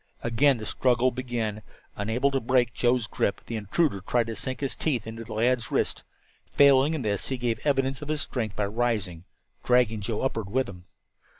[0.23, 1.61] Again the struggle began.
[1.95, 5.69] Unable to break Joe's grip, the intruder tried to sink his teeth into the lad's
[5.69, 6.01] wrist.
[6.49, 9.25] Failing in this, he gave an evidence of his strength by rising,
[9.63, 10.85] dragging Joe upward with him.